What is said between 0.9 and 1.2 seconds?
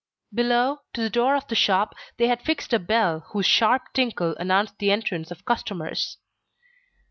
to the